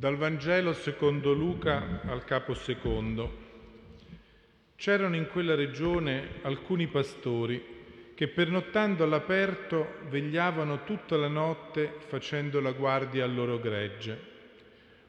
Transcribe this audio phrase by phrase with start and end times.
[0.00, 3.36] Dal Vangelo secondo Luca al capo secondo.
[4.74, 7.62] C'erano in quella regione alcuni pastori
[8.14, 14.18] che pernottando all'aperto vegliavano tutta la notte facendo la guardia al loro gregge.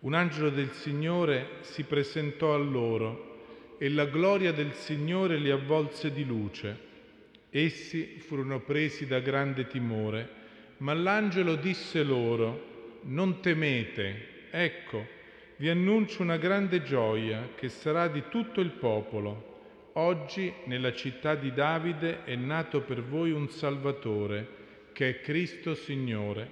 [0.00, 6.12] Un angelo del Signore si presentò a loro e la gloria del Signore li avvolse
[6.12, 6.76] di luce.
[7.50, 10.28] Essi furono presi da grande timore,
[10.78, 15.06] ma l'angelo disse loro, non temete, Ecco,
[15.56, 19.90] vi annuncio una grande gioia che sarà di tutto il popolo.
[19.94, 24.46] Oggi nella città di Davide è nato per voi un Salvatore,
[24.92, 26.50] che è Cristo Signore.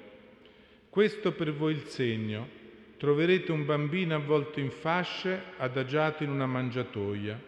[0.89, 2.49] Questo per voi il segno.
[2.97, 7.39] Troverete un bambino avvolto in fasce, adagiato in una mangiatoia.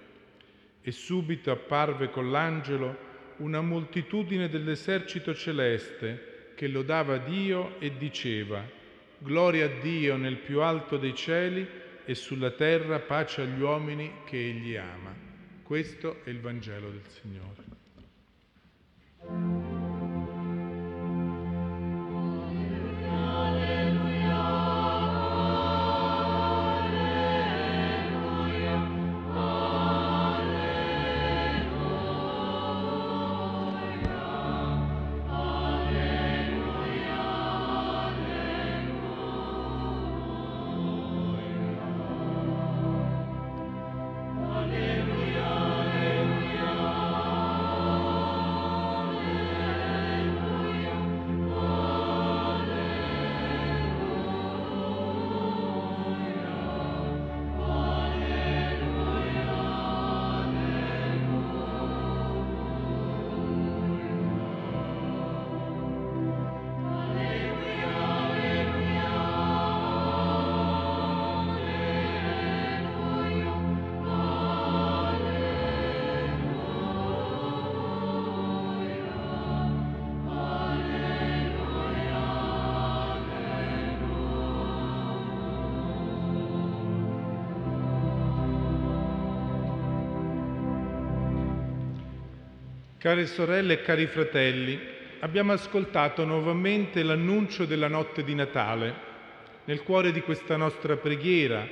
[0.83, 2.95] E subito apparve con l'angelo
[3.39, 8.81] una moltitudine dell'esercito celeste che lodava Dio e diceva,
[9.23, 11.65] Gloria a Dio nel più alto dei cieli
[12.05, 15.15] e sulla terra pace agli uomini che Egli ama.
[15.63, 17.82] Questo è il Vangelo del Signore.
[93.03, 94.79] Care sorelle e cari fratelli,
[95.19, 98.95] abbiamo ascoltato nuovamente l'annuncio della notte di Natale,
[99.65, 101.67] nel cuore di questa nostra preghiera,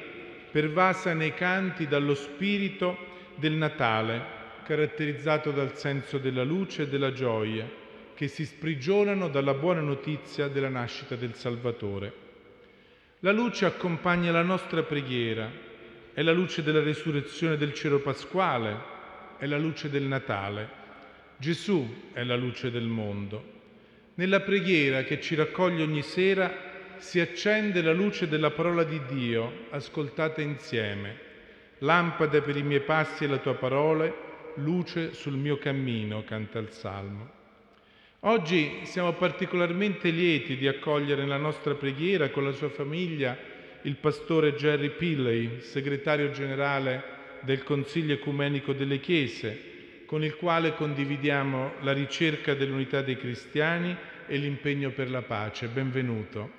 [0.51, 2.99] pervasa nei canti dallo spirito
[3.37, 4.21] del Natale,
[4.65, 7.65] caratterizzato dal senso della luce e della gioia,
[8.13, 12.13] che si sprigionano dalla buona notizia della nascita del Salvatore.
[13.21, 15.49] La luce accompagna la nostra preghiera,
[16.13, 18.77] è la luce della resurrezione del cielo pasquale,
[19.39, 20.80] è la luce del Natale
[21.41, 23.43] Gesù è la luce del mondo.
[24.17, 26.55] Nella preghiera che ci raccoglie ogni sera
[26.99, 31.28] si accende la luce della parola di Dio, ascoltata insieme.
[31.78, 34.15] Lampada per i miei passi e la tua parola,
[34.56, 37.31] luce sul mio cammino, canta il Salmo.
[38.21, 43.34] Oggi siamo particolarmente lieti di accogliere nella nostra preghiera con la sua famiglia
[43.84, 47.03] il pastore Jerry Pilley, segretario generale
[47.41, 49.69] del Consiglio Ecumenico delle Chiese,
[50.10, 55.69] con il quale condividiamo la ricerca dell'unità dei cristiani e l'impegno per la pace.
[55.69, 56.50] Benvenuto.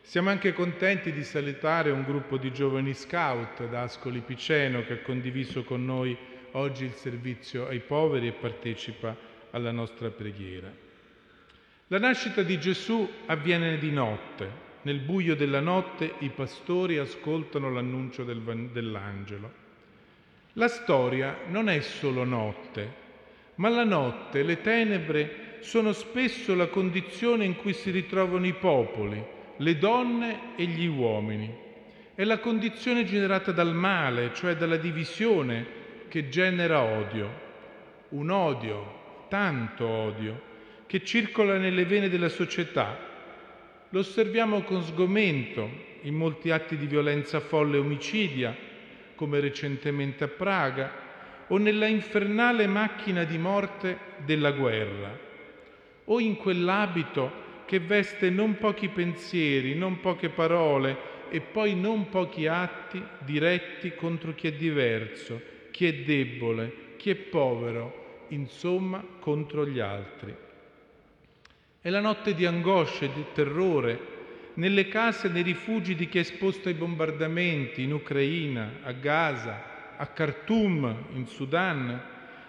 [0.00, 5.02] Siamo anche contenti di salutare un gruppo di giovani scout da Ascoli Piceno che ha
[5.02, 6.18] condiviso con noi
[6.50, 9.16] oggi il servizio ai poveri e partecipa
[9.52, 10.68] alla nostra preghiera.
[11.86, 14.50] La nascita di Gesù avviene di notte.
[14.82, 18.40] Nel buio della notte i pastori ascoltano l'annuncio del,
[18.72, 19.68] dell'angelo.
[20.54, 22.92] La storia non è solo notte,
[23.56, 29.22] ma la notte, le tenebre sono spesso la condizione in cui si ritrovano i popoli,
[29.56, 31.54] le donne e gli uomini.
[32.16, 37.48] È la condizione generata dal male, cioè dalla divisione che genera odio.
[38.08, 40.42] Un odio, tanto odio,
[40.86, 42.98] che circola nelle vene della società.
[43.90, 45.68] Lo osserviamo con sgomento
[46.02, 48.56] in molti atti di violenza folle e omicidia,
[49.20, 50.90] come recentemente a Praga,
[51.48, 55.14] o nella infernale macchina di morte della guerra,
[56.04, 60.96] o in quell'abito che veste non pochi pensieri, non poche parole
[61.28, 65.38] e poi non pochi atti diretti contro chi è diverso,
[65.70, 70.34] chi è debole, chi è povero, insomma contro gli altri.
[71.78, 74.09] È la notte di angoscia e di terrore
[74.54, 80.06] nelle case nei rifugi di chi è esposto ai bombardamenti in Ucraina, a Gaza, a
[80.06, 82.02] Khartoum, in Sudan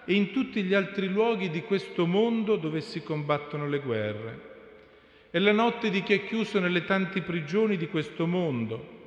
[0.04, 4.50] e in tutti gli altri luoghi di questo mondo dove si combattono le guerre.
[5.30, 9.00] È la notte di chi è chiuso nelle tante prigioni di questo mondo,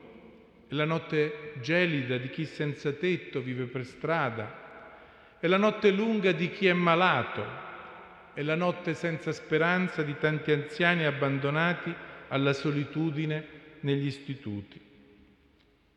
[0.68, 4.64] è la notte gelida di chi senza tetto vive per strada,
[5.40, 7.46] è la notte lunga di chi è malato,
[8.34, 11.94] è la notte senza speranza di tanti anziani abbandonati
[12.30, 13.46] alla solitudine
[13.82, 14.80] negli istituti.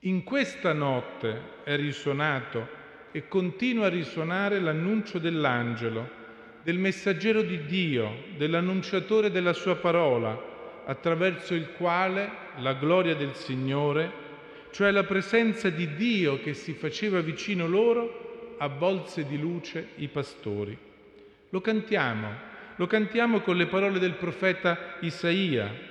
[0.01, 2.77] In questa notte è risuonato
[3.11, 6.17] e continua a risuonare l'annuncio dell'angelo,
[6.63, 14.27] del messaggero di Dio, dell'annunciatore della sua parola, attraverso il quale la gloria del Signore
[14.71, 20.77] cioè la presenza di Dio che si faceva vicino loro, avvolse di luce i pastori.
[21.51, 22.29] Lo cantiamo,
[22.77, 25.88] lo cantiamo con le parole del profeta Isaia.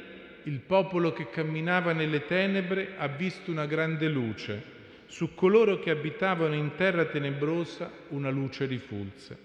[0.48, 4.76] Il popolo che camminava nelle tenebre ha visto una grande luce,
[5.08, 9.38] su coloro che abitavano in terra tenebrosa una luce rifulse.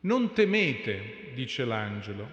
[0.00, 2.28] Non temete, dice l'angelo.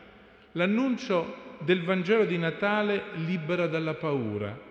[0.54, 4.68] L'annuncio del Vangelo di Natale libera dalla paura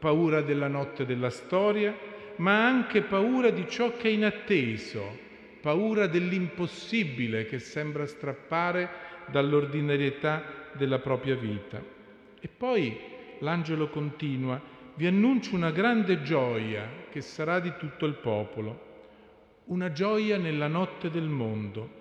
[0.00, 1.94] paura della notte della storia,
[2.36, 5.16] ma anche paura di ciò che è inatteso,
[5.60, 8.88] paura dell'impossibile che sembra strappare
[9.26, 10.42] dall'ordinarietà
[10.72, 11.99] della propria vita.
[12.40, 12.98] E poi
[13.40, 14.60] l'angelo continua,
[14.94, 18.88] vi annuncio una grande gioia che sarà di tutto il popolo,
[19.66, 21.98] una gioia nella notte del mondo.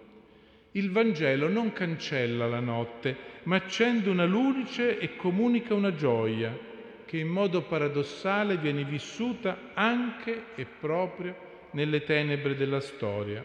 [0.71, 6.57] Il Vangelo non cancella la notte, ma accende una luce e comunica una gioia
[7.05, 11.35] che in modo paradossale viene vissuta anche e proprio
[11.71, 13.43] nelle tenebre della storia.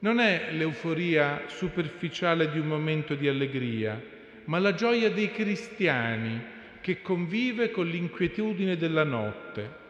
[0.00, 4.02] Non è l'euforia superficiale di un momento di allegria,
[4.44, 6.42] ma la gioia dei cristiani
[6.80, 9.82] che convive con l'inquietudine della notte.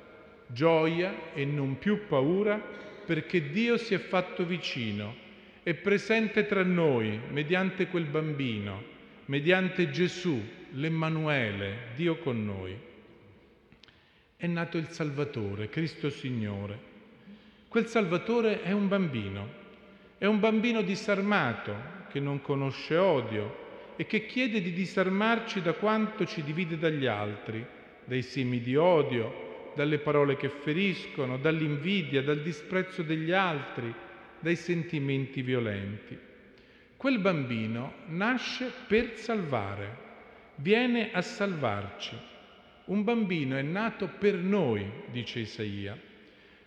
[0.47, 5.15] Gioia e non più paura perché Dio si è fatto vicino,
[5.63, 8.93] è presente tra noi mediante quel bambino
[9.27, 10.41] mediante Gesù,
[10.73, 12.77] l'Emmanuele, Dio con noi.
[14.37, 16.93] È nato il Salvatore, Cristo Signore.
[17.69, 19.49] Quel Salvatore è un bambino,
[20.19, 23.63] è un bambino disarmato che non conosce odio
[23.97, 27.65] e che chiede di disarmarci da quanto ci divide dagli altri,
[28.05, 33.93] dai semi di odio, dalle parole che feriscono, dall'invidia, dal disprezzo degli altri,
[34.41, 36.19] dai sentimenti violenti.
[36.97, 39.97] Quel bambino nasce per salvare,
[40.57, 42.17] viene a salvarci.
[42.87, 45.99] Un bambino è nato per noi, dice Isaia.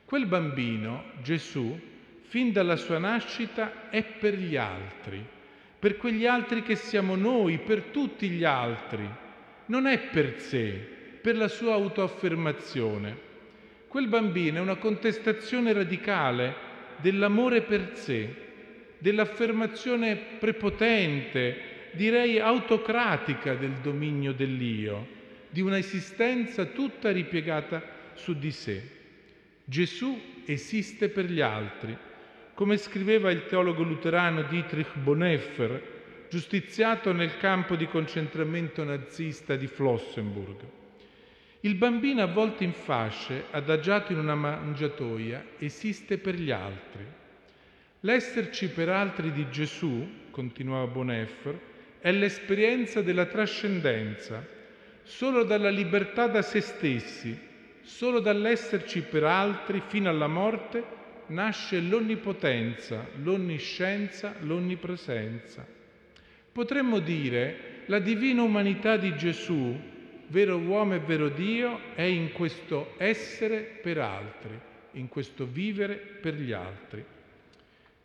[0.06, 1.80] Quel bambino, Gesù,
[2.24, 5.24] fin dalla sua nascita è per gli altri,
[5.80, 9.08] per quegli altri che siamo noi, per tutti gli altri.
[9.68, 10.72] Non è per sé,
[11.22, 13.26] per la sua autoaffermazione.
[13.88, 16.66] Quel bambino è una contestazione radicale
[16.98, 18.34] dell'amore per sé,
[18.98, 25.16] dell'affermazione prepotente, direi autocratica del dominio dell'io,
[25.50, 27.84] di una esistenza tutta ripiegata
[28.14, 28.82] su di sé.
[29.64, 31.96] Gesù esiste per gli altri,
[32.58, 40.56] come scriveva il teologo luterano Dietrich Bonhoeffer, giustiziato nel campo di concentramento nazista di Flossenburg.
[41.60, 47.06] Il bambino avvolto in fasce, adagiato in una mangiatoia, esiste per gli altri.
[48.00, 51.60] L'esserci per altri di Gesù, continuava Boneffer,
[52.00, 54.44] è l'esperienza della trascendenza.
[55.04, 57.40] Solo dalla libertà da se stessi,
[57.84, 60.96] solo dall'esserci per altri fino alla morte,
[61.28, 65.66] nasce l'onnipotenza, l'onniscienza, l'onnipresenza.
[66.52, 69.80] Potremmo dire la divina umanità di Gesù,
[70.28, 74.60] vero uomo e vero Dio, è in questo essere per altri,
[74.94, 77.04] in questo vivere per gli altri.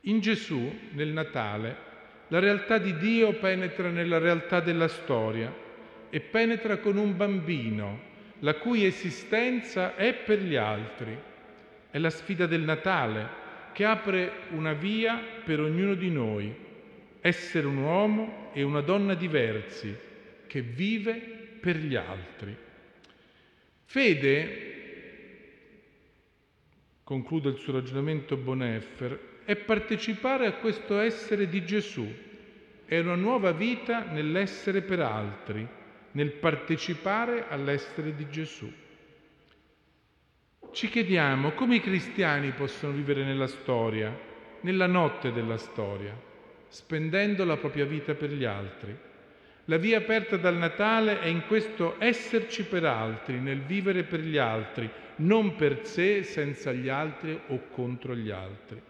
[0.03, 1.91] In Gesù, nel Natale,
[2.29, 5.55] la realtà di Dio penetra nella realtà della storia
[6.11, 8.11] e penetra con un bambino,
[8.41, 11.17] la cui esistenza è per gli altri.
[11.93, 13.29] È la sfida del Natale
[13.75, 16.51] che apre una via per ognuno di noi,
[17.21, 19.95] essere un uomo e una donna diversi,
[20.47, 21.13] che vive
[21.61, 22.57] per gli altri.
[23.85, 24.71] Fede,
[27.05, 32.11] conclude il suo ragionamento Boneffer, è partecipare a questo essere di Gesù,
[32.87, 35.69] è una nuova vita nell'essere per altri,
[36.13, 38.73] nel partecipare all'essere di Gesù.
[40.73, 44.11] Ci chiediamo come i cristiani possono vivere nella storia,
[44.63, 46.19] nella notte della storia,
[46.69, 48.97] spendendo la propria vita per gli altri.
[49.67, 54.39] La via aperta dal Natale è in questo esserci per altri, nel vivere per gli
[54.39, 58.81] altri, non per sé, senza gli altri o contro gli altri.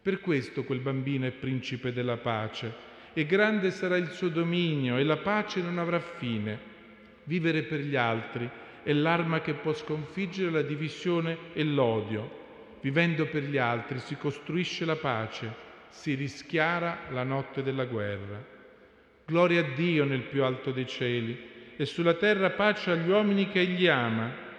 [0.00, 2.72] Per questo quel bambino è principe della pace
[3.12, 6.70] e grande sarà il suo dominio e la pace non avrà fine.
[7.24, 8.50] Vivere per gli altri
[8.82, 12.40] è l'arma che può sconfiggere la divisione e l'odio.
[12.80, 15.54] Vivendo per gli altri si costruisce la pace,
[15.88, 18.44] si rischiara la notte della guerra.
[19.24, 23.60] Gloria a Dio nel più alto dei cieli e sulla terra pace agli uomini che
[23.60, 24.50] Egli ama.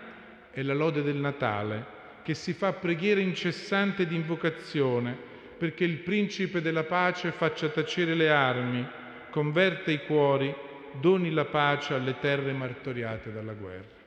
[0.52, 6.62] È la lode del Natale che si fa preghiera incessante di invocazione perché il principe
[6.62, 8.86] della pace faccia tacere le armi,
[9.30, 10.54] converta i cuori,
[11.00, 14.03] doni la pace alle terre martoriate dalla guerra.